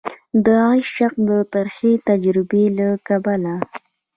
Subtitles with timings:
[0.45, 3.55] د عشق د ترخې تجربي له کبله